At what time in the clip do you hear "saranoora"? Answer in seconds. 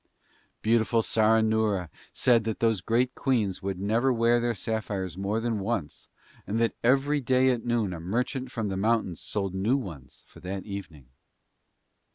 1.03-1.89